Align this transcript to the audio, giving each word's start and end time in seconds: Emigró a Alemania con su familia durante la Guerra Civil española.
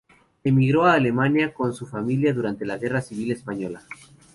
Emigró 0.43 0.85
a 0.85 0.93
Alemania 0.95 1.53
con 1.53 1.75
su 1.75 1.85
familia 1.85 2.33
durante 2.33 2.65
la 2.65 2.79
Guerra 2.79 3.01
Civil 3.03 3.31
española. 3.33 3.83